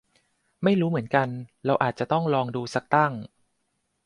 [0.63, 1.27] ไม่รู้เหมือนกัน
[1.65, 3.13] เราอาจจะต้องลองดูซักตั้ง